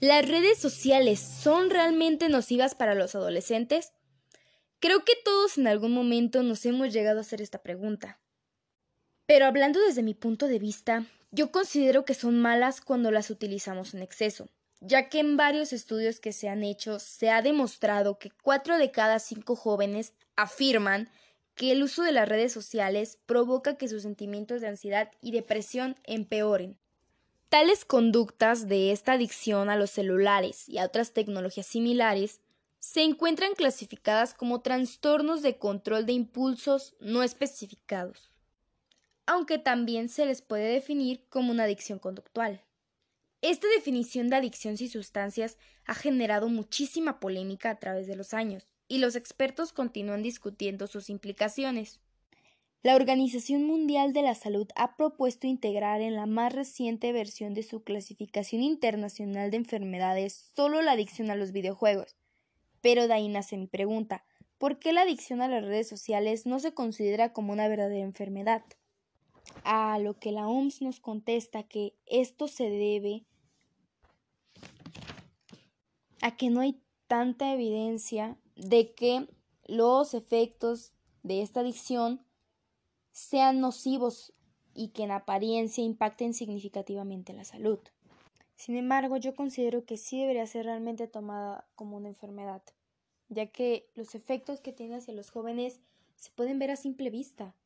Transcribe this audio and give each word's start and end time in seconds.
¿Las 0.00 0.28
redes 0.28 0.58
sociales 0.58 1.18
son 1.18 1.70
realmente 1.70 2.28
nocivas 2.28 2.76
para 2.76 2.94
los 2.94 3.16
adolescentes? 3.16 3.92
Creo 4.78 5.04
que 5.04 5.14
todos 5.24 5.58
en 5.58 5.66
algún 5.66 5.90
momento 5.90 6.44
nos 6.44 6.64
hemos 6.66 6.92
llegado 6.92 7.18
a 7.18 7.22
hacer 7.22 7.42
esta 7.42 7.62
pregunta. 7.62 8.20
Pero 9.26 9.46
hablando 9.46 9.80
desde 9.80 10.04
mi 10.04 10.14
punto 10.14 10.46
de 10.46 10.60
vista, 10.60 11.06
yo 11.32 11.50
considero 11.50 12.04
que 12.04 12.14
son 12.14 12.40
malas 12.40 12.80
cuando 12.80 13.10
las 13.10 13.28
utilizamos 13.28 13.92
en 13.92 14.02
exceso, 14.02 14.48
ya 14.80 15.08
que 15.08 15.18
en 15.18 15.36
varios 15.36 15.72
estudios 15.72 16.20
que 16.20 16.32
se 16.32 16.48
han 16.48 16.62
hecho 16.62 17.00
se 17.00 17.30
ha 17.30 17.42
demostrado 17.42 18.20
que 18.20 18.30
cuatro 18.30 18.78
de 18.78 18.92
cada 18.92 19.18
cinco 19.18 19.56
jóvenes 19.56 20.14
afirman 20.36 21.10
que 21.56 21.72
el 21.72 21.82
uso 21.82 22.04
de 22.04 22.12
las 22.12 22.28
redes 22.28 22.52
sociales 22.52 23.18
provoca 23.26 23.76
que 23.76 23.88
sus 23.88 24.02
sentimientos 24.02 24.60
de 24.60 24.68
ansiedad 24.68 25.10
y 25.20 25.32
depresión 25.32 25.96
empeoren. 26.04 26.78
Tales 27.48 27.86
conductas 27.86 28.68
de 28.68 28.92
esta 28.92 29.12
adicción 29.12 29.70
a 29.70 29.76
los 29.76 29.90
celulares 29.90 30.68
y 30.68 30.76
a 30.76 30.84
otras 30.84 31.12
tecnologías 31.12 31.66
similares 31.66 32.42
se 32.78 33.02
encuentran 33.02 33.54
clasificadas 33.54 34.34
como 34.34 34.60
trastornos 34.60 35.40
de 35.40 35.56
control 35.56 36.04
de 36.04 36.12
impulsos 36.12 36.94
no 37.00 37.22
especificados, 37.22 38.30
aunque 39.24 39.56
también 39.56 40.10
se 40.10 40.26
les 40.26 40.42
puede 40.42 40.70
definir 40.70 41.24
como 41.30 41.50
una 41.50 41.64
adicción 41.64 41.98
conductual. 41.98 42.62
Esta 43.40 43.66
definición 43.68 44.28
de 44.28 44.36
adicción 44.36 44.76
sin 44.76 44.90
sustancias 44.90 45.56
ha 45.86 45.94
generado 45.94 46.50
muchísima 46.50 47.18
polémica 47.18 47.70
a 47.70 47.78
través 47.78 48.06
de 48.06 48.16
los 48.16 48.34
años, 48.34 48.68
y 48.88 48.98
los 48.98 49.16
expertos 49.16 49.72
continúan 49.72 50.22
discutiendo 50.22 50.86
sus 50.86 51.08
implicaciones. 51.08 52.00
La 52.84 52.94
Organización 52.94 53.64
Mundial 53.64 54.12
de 54.12 54.22
la 54.22 54.36
Salud 54.36 54.68
ha 54.76 54.94
propuesto 54.94 55.48
integrar 55.48 56.00
en 56.00 56.14
la 56.14 56.26
más 56.26 56.52
reciente 56.52 57.12
versión 57.12 57.52
de 57.52 57.64
su 57.64 57.82
clasificación 57.82 58.62
internacional 58.62 59.50
de 59.50 59.56
enfermedades 59.56 60.52
solo 60.54 60.80
la 60.80 60.92
adicción 60.92 61.28
a 61.32 61.34
los 61.34 61.50
videojuegos. 61.50 62.16
Pero 62.80 63.08
de 63.08 63.14
ahí 63.14 63.26
nace 63.26 63.56
mi 63.56 63.66
pregunta 63.66 64.24
¿por 64.58 64.78
qué 64.78 64.92
la 64.92 65.02
adicción 65.02 65.40
a 65.40 65.48
las 65.48 65.64
redes 65.64 65.88
sociales 65.88 66.46
no 66.46 66.60
se 66.60 66.72
considera 66.72 67.32
como 67.32 67.52
una 67.52 67.66
verdadera 67.66 68.04
enfermedad? 68.04 68.62
A 69.64 69.98
lo 69.98 70.14
que 70.14 70.30
la 70.30 70.46
OMS 70.46 70.80
nos 70.80 71.00
contesta 71.00 71.64
que 71.64 71.96
esto 72.06 72.46
se 72.46 72.70
debe 72.70 73.24
a 76.20 76.36
que 76.36 76.48
no 76.48 76.60
hay 76.60 76.80
tanta 77.08 77.52
evidencia 77.52 78.38
de 78.54 78.94
que 78.94 79.26
los 79.66 80.14
efectos 80.14 80.92
de 81.24 81.42
esta 81.42 81.60
adicción 81.60 82.24
sean 83.18 83.58
nocivos 83.58 84.32
y 84.74 84.90
que 84.90 85.02
en 85.02 85.10
apariencia 85.10 85.82
impacten 85.82 86.34
significativamente 86.34 87.32
la 87.32 87.42
salud. 87.42 87.80
Sin 88.54 88.76
embargo, 88.76 89.16
yo 89.16 89.34
considero 89.34 89.84
que 89.84 89.96
sí 89.96 90.20
debería 90.20 90.46
ser 90.46 90.66
realmente 90.66 91.08
tomada 91.08 91.66
como 91.74 91.96
una 91.96 92.06
enfermedad, 92.06 92.62
ya 93.28 93.46
que 93.46 93.90
los 93.96 94.14
efectos 94.14 94.60
que 94.60 94.72
tiene 94.72 94.94
hacia 94.94 95.14
los 95.14 95.32
jóvenes 95.32 95.80
se 96.14 96.30
pueden 96.30 96.60
ver 96.60 96.70
a 96.70 96.76
simple 96.76 97.10
vista. 97.10 97.56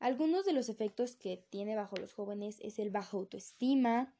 Algunos 0.00 0.44
de 0.44 0.52
los 0.52 0.68
efectos 0.68 1.16
que 1.16 1.38
tiene 1.48 1.76
bajo 1.76 1.96
los 1.96 2.12
jóvenes 2.12 2.58
es 2.60 2.78
el 2.78 2.90
bajo 2.90 3.16
autoestima, 3.16 4.12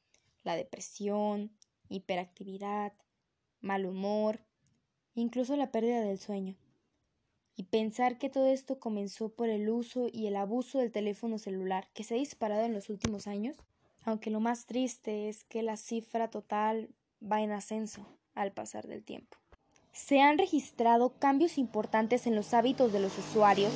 la 0.44 0.56
depresión, 0.56 1.50
hiperactividad, 1.90 2.94
mal 3.60 3.84
humor, 3.84 4.40
incluso 5.14 5.56
la 5.56 5.70
pérdida 5.70 6.00
del 6.00 6.18
sueño. 6.18 6.56
Y 7.60 7.64
pensar 7.64 8.16
que 8.16 8.30
todo 8.30 8.46
esto 8.46 8.80
comenzó 8.80 9.28
por 9.28 9.50
el 9.50 9.68
uso 9.68 10.08
y 10.10 10.28
el 10.28 10.36
abuso 10.36 10.78
del 10.78 10.90
teléfono 10.90 11.36
celular 11.36 11.88
que 11.92 12.04
se 12.04 12.14
ha 12.14 12.16
disparado 12.16 12.64
en 12.64 12.72
los 12.72 12.88
últimos 12.88 13.26
años, 13.26 13.58
aunque 14.02 14.30
lo 14.30 14.40
más 14.40 14.64
triste 14.64 15.28
es 15.28 15.44
que 15.44 15.62
la 15.62 15.76
cifra 15.76 16.30
total 16.30 16.88
va 17.22 17.42
en 17.42 17.52
ascenso 17.52 18.06
al 18.34 18.52
pasar 18.52 18.86
del 18.86 19.04
tiempo. 19.04 19.36
Se 19.92 20.22
han 20.22 20.38
registrado 20.38 21.18
cambios 21.18 21.58
importantes 21.58 22.26
en 22.26 22.34
los 22.34 22.54
hábitos 22.54 22.94
de 22.94 23.00
los 23.00 23.18
usuarios 23.18 23.74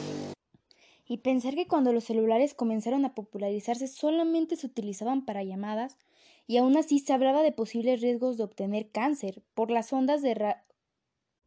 y 1.06 1.19
pensar 1.19 1.54
que 1.54 1.69
cuando 1.69 1.92
los 1.92 2.04
celulares 2.04 2.54
comenzaron 2.54 3.04
a 3.04 3.14
popularizarse 3.14 3.86
solamente 3.86 4.56
se 4.56 4.66
utilizaban 4.66 5.26
para 5.26 5.44
llamadas 5.44 5.98
y 6.47 6.56
aún 6.56 6.78
así 6.78 7.00
se 7.00 7.12
hablaba 7.12 7.42
de 7.42 7.53
posibles 7.53 8.00
riesgos 8.00 8.38
de 8.38 8.44
obtener 8.44 8.88
cáncer 8.88 9.42
por 9.53 9.70
las 9.70 9.92
ondas 9.92 10.22
de 10.22 10.56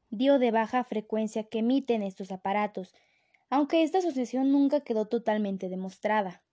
dio 0.09 0.39
de 0.39 0.51
baja 0.51 0.83
frecuencia 0.83 1.43
que 1.43 1.59
emiten 1.59 2.03
estos 2.03 2.31
aparatos, 2.31 2.93
aunque 3.49 3.83
esta 3.83 3.99
asociación 3.99 4.51
nunca 4.51 4.81
quedó 4.81 5.07
totalmente 5.07 5.69
demostrada. 5.69 6.43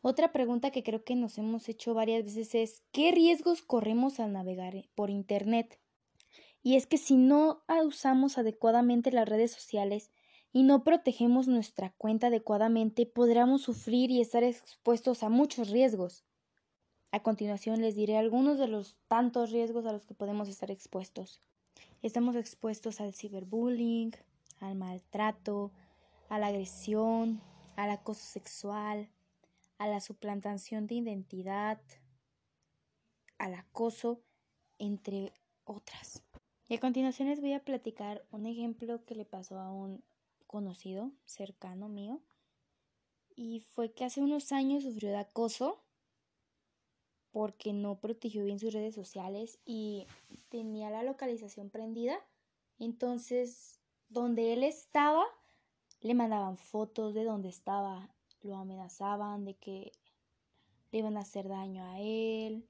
Otra 0.00 0.32
pregunta 0.32 0.72
que 0.72 0.82
creo 0.82 1.04
que 1.04 1.14
nos 1.14 1.38
hemos 1.38 1.68
hecho 1.68 1.94
varias 1.94 2.24
veces 2.24 2.54
es 2.54 2.82
¿qué 2.90 3.12
riesgos 3.12 3.62
corremos 3.62 4.18
al 4.18 4.32
navegar 4.32 4.74
por 4.96 5.10
Internet? 5.10 5.78
Y 6.62 6.76
es 6.76 6.86
que 6.86 6.98
si 6.98 7.16
no 7.16 7.62
usamos 7.84 8.38
adecuadamente 8.38 9.12
las 9.12 9.28
redes 9.28 9.52
sociales 9.52 10.10
y 10.52 10.64
no 10.64 10.84
protegemos 10.84 11.48
nuestra 11.48 11.94
cuenta 11.98 12.26
adecuadamente, 12.28 13.06
podríamos 13.06 13.62
sufrir 13.62 14.10
y 14.10 14.20
estar 14.20 14.44
expuestos 14.44 15.22
a 15.22 15.28
muchos 15.28 15.70
riesgos. 15.70 16.24
A 17.10 17.22
continuación 17.22 17.80
les 17.80 17.94
diré 17.94 18.16
algunos 18.16 18.58
de 18.58 18.68
los 18.68 18.98
tantos 19.06 19.50
riesgos 19.50 19.86
a 19.86 19.92
los 19.92 20.06
que 20.06 20.14
podemos 20.14 20.48
estar 20.48 20.70
expuestos. 20.70 21.40
Estamos 22.02 22.34
expuestos 22.34 23.00
al 23.00 23.14
ciberbullying, 23.14 24.10
al 24.58 24.74
maltrato, 24.74 25.70
a 26.28 26.40
la 26.40 26.48
agresión, 26.48 27.40
al 27.76 27.90
acoso 27.92 28.24
sexual, 28.24 29.08
a 29.78 29.86
la 29.86 30.00
suplantación 30.00 30.88
de 30.88 30.96
identidad, 30.96 31.80
al 33.38 33.54
acoso, 33.54 34.20
entre 34.80 35.32
otras. 35.62 36.24
Y 36.68 36.74
a 36.74 36.80
continuación 36.80 37.28
les 37.28 37.40
voy 37.40 37.52
a 37.52 37.64
platicar 37.64 38.26
un 38.32 38.46
ejemplo 38.46 39.04
que 39.04 39.14
le 39.14 39.24
pasó 39.24 39.60
a 39.60 39.70
un 39.70 40.02
conocido 40.48 41.12
cercano 41.24 41.88
mío. 41.88 42.20
Y 43.36 43.60
fue 43.60 43.92
que 43.92 44.04
hace 44.04 44.20
unos 44.20 44.50
años 44.50 44.82
sufrió 44.82 45.10
de 45.10 45.18
acoso 45.18 45.84
porque 47.32 47.72
no 47.72 47.98
protegió 47.98 48.44
bien 48.44 48.58
sus 48.58 48.72
redes 48.72 48.94
sociales 48.94 49.58
y 49.64 50.06
tenía 50.50 50.90
la 50.90 51.02
localización 51.02 51.70
prendida. 51.70 52.18
Entonces, 52.78 53.80
donde 54.08 54.52
él 54.52 54.62
estaba, 54.62 55.24
le 56.00 56.14
mandaban 56.14 56.58
fotos 56.58 57.14
de 57.14 57.24
donde 57.24 57.48
estaba, 57.48 58.14
lo 58.42 58.56
amenazaban 58.56 59.44
de 59.44 59.54
que 59.54 59.92
le 60.90 60.98
iban 60.98 61.16
a 61.16 61.20
hacer 61.20 61.48
daño 61.48 61.84
a 61.84 62.00
él, 62.00 62.68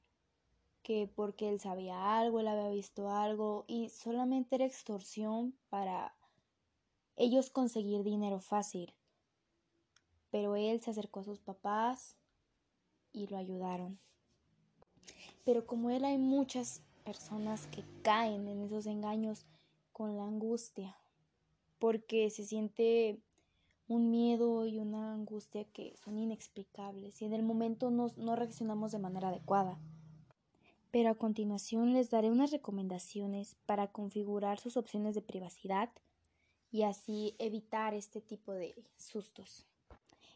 que 0.82 1.10
porque 1.12 1.48
él 1.48 1.60
sabía 1.60 2.18
algo, 2.18 2.40
él 2.40 2.48
había 2.48 2.68
visto 2.68 3.10
algo 3.10 3.64
y 3.66 3.88
solamente 3.88 4.54
era 4.54 4.64
extorsión 4.64 5.56
para 5.70 6.14
ellos 7.16 7.50
conseguir 7.50 8.04
dinero 8.04 8.40
fácil. 8.40 8.94
Pero 10.30 10.54
él 10.56 10.80
se 10.80 10.90
acercó 10.90 11.20
a 11.20 11.24
sus 11.24 11.40
papás 11.40 12.16
y 13.12 13.26
lo 13.26 13.36
ayudaron. 13.36 13.98
Pero 15.44 15.66
como 15.66 15.90
él 15.90 16.04
hay 16.04 16.18
muchas 16.18 16.82
personas 17.04 17.66
que 17.66 17.84
caen 18.02 18.48
en 18.48 18.62
esos 18.62 18.86
engaños 18.86 19.46
con 19.92 20.16
la 20.16 20.24
angustia, 20.24 20.96
porque 21.78 22.30
se 22.30 22.44
siente 22.44 23.20
un 23.88 24.10
miedo 24.10 24.66
y 24.66 24.78
una 24.78 25.12
angustia 25.12 25.64
que 25.64 25.96
son 25.96 26.18
inexplicables 26.18 27.20
y 27.20 27.24
en 27.24 27.32
el 27.32 27.42
momento 27.42 27.90
no, 27.90 28.12
no 28.16 28.36
reaccionamos 28.36 28.92
de 28.92 28.98
manera 28.98 29.28
adecuada. 29.28 29.78
Pero 30.90 31.10
a 31.10 31.14
continuación 31.14 31.92
les 31.92 32.10
daré 32.10 32.30
unas 32.30 32.52
recomendaciones 32.52 33.56
para 33.66 33.88
configurar 33.88 34.60
sus 34.60 34.76
opciones 34.76 35.14
de 35.14 35.22
privacidad 35.22 35.90
y 36.70 36.82
así 36.82 37.34
evitar 37.38 37.94
este 37.94 38.20
tipo 38.20 38.52
de 38.52 38.74
sustos. 38.96 39.66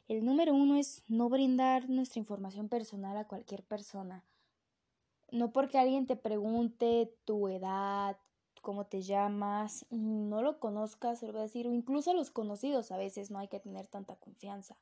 El 0.09 0.25
número 0.25 0.55
uno 0.55 0.77
es 0.77 1.03
no 1.09 1.29
brindar 1.29 1.89
nuestra 1.89 2.21
información 2.21 2.69
personal 2.69 3.17
a 3.17 3.27
cualquier 3.27 3.63
persona 3.63 4.25
no 5.31 5.53
porque 5.53 5.79
alguien 5.79 6.07
te 6.07 6.17
pregunte 6.17 7.15
tu 7.25 7.49
edad, 7.49 8.17
cómo 8.63 8.87
te 8.87 9.03
llamas, 9.03 9.87
no 9.91 10.43
lo 10.43 10.59
conozcas, 10.59 11.21
se 11.21 11.27
lo 11.27 11.33
voy 11.33 11.41
a 11.41 11.45
decir, 11.45 11.69
o 11.69 11.73
incluso 11.73 12.11
a 12.11 12.15
los 12.15 12.31
conocidos 12.31 12.91
a 12.91 12.97
veces 12.97 13.31
no 13.31 13.39
hay 13.39 13.49
que 13.49 13.61
tener 13.61 13.87
tanta 13.87 14.17
confianza. 14.17 14.77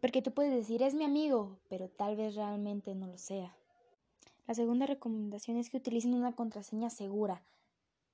Porque 0.00 0.22
tú 0.22 0.32
puedes 0.32 0.52
decir, 0.52 0.82
es 0.82 0.94
mi 0.94 1.04
amigo, 1.04 1.58
pero 1.68 1.88
tal 1.88 2.14
vez 2.14 2.36
realmente 2.36 2.94
no 2.94 3.08
lo 3.08 3.18
sea. 3.18 3.56
La 4.46 4.54
segunda 4.54 4.86
recomendación 4.86 5.56
es 5.56 5.68
que 5.68 5.78
utilicen 5.78 6.14
una 6.14 6.36
contraseña 6.36 6.90
segura. 6.90 7.42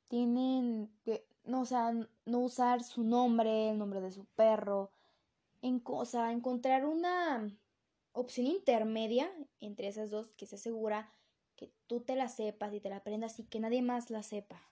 Tienen 0.09 0.91
que, 1.05 1.27
no, 1.45 1.61
o 1.61 1.67
sea, 1.67 1.93
no 2.25 2.39
usar 2.39 2.83
su 2.83 3.05
nombre, 3.05 3.71
el 3.71 3.79
nombre 3.79 4.01
de 4.01 4.11
su 4.11 4.25
perro, 4.25 4.91
en, 5.61 5.83
o 5.85 6.05
sea, 6.07 6.33
encontrar 6.33 6.87
una 6.87 7.55
opción 8.15 8.47
intermedia 8.47 9.31
entre 9.61 9.89
esas 9.89 10.11
dos 10.11 10.31
que 10.37 10.47
se 10.47 10.55
asegura 10.55 11.13
que 11.57 11.71
tú 11.87 12.01
te 12.01 12.17
la 12.17 12.29
sepas 12.29 12.73
y 12.73 12.81
te 12.81 12.89
la 12.89 12.97
aprendas 12.97 13.39
y 13.39 13.45
que 13.45 13.61
nadie 13.61 13.83
más 13.83 14.11
la 14.11 14.23
sepa. 14.23 14.63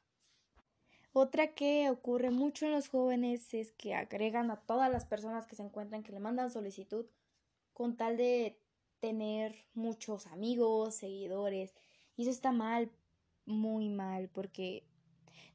Otra 1.12 1.54
que 1.54 1.90
ocurre 1.90 2.30
mucho 2.30 2.64
en 2.64 2.72
los 2.72 2.88
jóvenes 2.88 3.52
es 3.52 3.72
que 3.72 3.94
agregan 3.94 4.50
a 4.50 4.62
todas 4.62 4.90
las 4.90 5.04
personas 5.04 5.46
que 5.46 5.56
se 5.56 5.62
encuentran 5.62 6.02
que 6.02 6.12
le 6.12 6.20
mandan 6.20 6.50
solicitud 6.50 7.04
con 7.74 7.96
tal 7.96 8.16
de 8.16 8.58
tener 9.00 9.66
muchos 9.74 10.26
amigos, 10.28 10.94
seguidores 10.94 11.74
Y 12.16 12.22
eso 12.22 12.30
está 12.30 12.52
mal, 12.52 12.90
muy 13.44 13.88
mal, 13.88 14.28
porque 14.28 14.84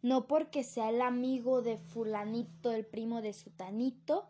no 0.01 0.27
porque 0.27 0.63
sea 0.63 0.89
el 0.89 1.01
amigo 1.01 1.61
de 1.61 1.77
fulanito, 1.77 2.71
el 2.71 2.85
primo 2.85 3.21
de 3.21 3.33
sutanito, 3.33 4.29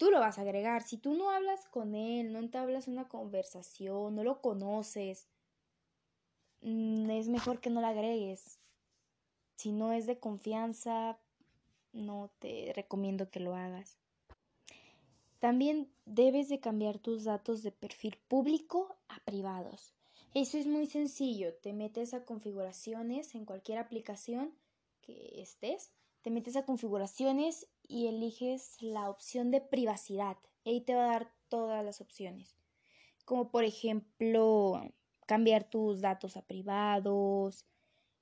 tú 0.00 0.10
lo 0.10 0.18
vas 0.18 0.38
a 0.38 0.40
agregar. 0.40 0.82
Si 0.82 0.96
tú 0.96 1.12
no 1.12 1.30
hablas 1.30 1.68
con 1.68 1.94
él, 1.94 2.32
no 2.32 2.38
entablas 2.38 2.88
una 2.88 3.06
conversación, 3.06 4.14
no 4.16 4.24
lo 4.24 4.40
conoces, 4.40 5.28
mm, 6.62 7.10
es 7.10 7.28
mejor 7.28 7.60
que 7.60 7.68
no 7.68 7.82
lo 7.82 7.86
agregues. 7.86 8.58
Si 9.56 9.72
no 9.72 9.92
es 9.92 10.06
de 10.06 10.18
confianza, 10.18 11.18
no 11.92 12.30
te 12.38 12.72
recomiendo 12.74 13.30
que 13.30 13.40
lo 13.40 13.54
hagas. 13.54 13.98
También 15.38 15.92
debes 16.06 16.48
de 16.48 16.60
cambiar 16.60 16.98
tus 16.98 17.24
datos 17.24 17.62
de 17.62 17.70
perfil 17.70 18.16
público 18.26 18.96
a 19.08 19.20
privados. 19.20 19.92
Eso 20.32 20.56
es 20.56 20.66
muy 20.66 20.86
sencillo. 20.86 21.52
Te 21.56 21.74
metes 21.74 22.14
a 22.14 22.24
configuraciones 22.24 23.34
en 23.34 23.44
cualquier 23.44 23.76
aplicación 23.76 24.54
que 25.02 25.42
estés. 25.42 25.92
Te 26.22 26.30
metes 26.30 26.56
a 26.56 26.64
configuraciones 26.64 27.66
y 27.88 28.06
eliges 28.06 28.76
la 28.80 29.08
opción 29.08 29.50
de 29.50 29.60
privacidad. 29.60 30.36
Ahí 30.64 30.80
te 30.80 30.94
va 30.94 31.04
a 31.04 31.12
dar 31.12 31.32
todas 31.48 31.84
las 31.84 32.00
opciones. 32.00 32.56
Como 33.24 33.50
por 33.50 33.64
ejemplo, 33.64 34.82
cambiar 35.26 35.64
tus 35.64 36.00
datos 36.00 36.36
a 36.36 36.42
privados, 36.42 37.64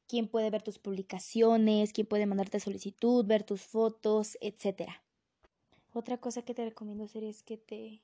quién 0.07 0.29
puede 0.29 0.51
ver 0.51 0.63
tus 0.63 0.79
publicaciones, 0.79 1.93
quién 1.93 2.07
puede 2.07 2.27
mandarte 2.27 2.61
solicitud, 2.61 3.25
ver 3.27 3.43
tus 3.43 3.63
fotos, 3.63 4.39
etc. 4.41 4.91
Otra 5.93 6.19
cosa 6.19 6.43
que 6.43 6.55
te 6.55 6.65
recomiendo 6.65 7.05
hacer 7.05 7.25
es 7.25 7.43
que 7.43 7.57
te 7.57 8.03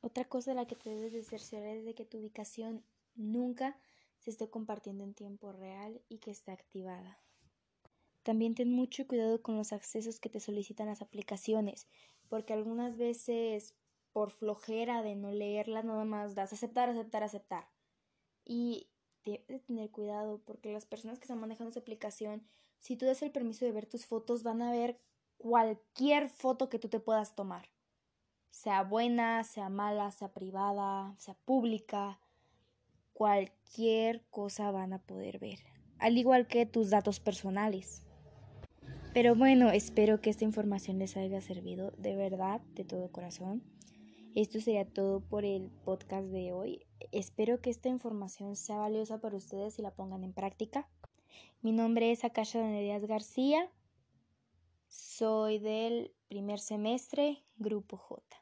otra 0.00 0.24
cosa 0.24 0.52
de 0.52 0.54
la 0.54 0.66
que 0.66 0.76
te 0.76 0.90
debes 0.90 1.12
de 1.12 1.24
cerciorar 1.24 1.76
es 1.76 1.84
de 1.84 1.94
que 1.94 2.04
tu 2.04 2.18
ubicación 2.18 2.84
nunca 3.16 3.76
se 4.18 4.30
esté 4.30 4.48
compartiendo 4.48 5.02
en 5.02 5.14
tiempo 5.14 5.52
real 5.52 6.00
y 6.08 6.18
que 6.18 6.30
esté 6.30 6.52
activada. 6.52 7.18
También 8.28 8.54
ten 8.54 8.70
mucho 8.70 9.06
cuidado 9.06 9.40
con 9.40 9.56
los 9.56 9.72
accesos 9.72 10.20
que 10.20 10.28
te 10.28 10.38
solicitan 10.38 10.88
las 10.88 11.00
aplicaciones, 11.00 11.88
porque 12.28 12.52
algunas 12.52 12.98
veces 12.98 13.74
por 14.12 14.32
flojera 14.32 15.02
de 15.02 15.16
no 15.16 15.30
leerlas 15.30 15.86
nada 15.86 16.04
más 16.04 16.34
das 16.34 16.52
aceptar, 16.52 16.90
aceptar, 16.90 17.22
aceptar. 17.22 17.70
Y 18.44 18.90
debes 19.24 19.46
de 19.48 19.58
tener 19.60 19.90
cuidado 19.90 20.42
porque 20.44 20.74
las 20.74 20.84
personas 20.84 21.18
que 21.18 21.22
están 21.24 21.40
manejando 21.40 21.70
esa 21.70 21.80
aplicación, 21.80 22.46
si 22.78 22.98
tú 22.98 23.06
das 23.06 23.22
el 23.22 23.30
permiso 23.30 23.64
de 23.64 23.72
ver 23.72 23.86
tus 23.86 24.04
fotos, 24.04 24.42
van 24.42 24.60
a 24.60 24.72
ver 24.72 25.00
cualquier 25.38 26.28
foto 26.28 26.68
que 26.68 26.78
tú 26.78 26.90
te 26.90 27.00
puedas 27.00 27.34
tomar 27.34 27.70
sea 28.50 28.82
buena, 28.82 29.42
sea 29.42 29.70
mala, 29.70 30.10
sea 30.10 30.34
privada, 30.34 31.14
sea 31.16 31.32
pública, 31.46 32.20
cualquier 33.14 34.26
cosa 34.28 34.70
van 34.70 34.92
a 34.92 34.98
poder 34.98 35.38
ver, 35.38 35.60
al 35.98 36.18
igual 36.18 36.46
que 36.46 36.66
tus 36.66 36.90
datos 36.90 37.20
personales. 37.20 38.04
Pero 39.14 39.34
bueno, 39.34 39.70
espero 39.70 40.20
que 40.20 40.30
esta 40.30 40.44
información 40.44 40.98
les 40.98 41.16
haya 41.16 41.40
servido 41.40 41.92
de 41.98 42.14
verdad, 42.14 42.60
de 42.74 42.84
todo 42.84 43.10
corazón. 43.10 43.62
Esto 44.34 44.60
sería 44.60 44.84
todo 44.84 45.20
por 45.20 45.44
el 45.44 45.70
podcast 45.84 46.28
de 46.28 46.52
hoy. 46.52 46.86
Espero 47.10 47.60
que 47.60 47.70
esta 47.70 47.88
información 47.88 48.54
sea 48.54 48.76
valiosa 48.76 49.20
para 49.20 49.36
ustedes 49.36 49.78
y 49.78 49.82
la 49.82 49.90
pongan 49.90 50.22
en 50.22 50.32
práctica. 50.32 50.88
Mi 51.62 51.72
nombre 51.72 52.12
es 52.12 52.22
Akasha 52.22 52.64
Díaz 52.68 53.04
García. 53.06 53.68
Soy 54.86 55.58
del 55.58 56.12
primer 56.28 56.60
semestre, 56.60 57.42
Grupo 57.56 57.96
J. 57.96 58.37